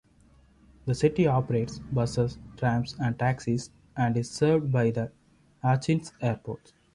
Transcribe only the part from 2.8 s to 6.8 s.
and taxis, and is served by the Achinsk Airport.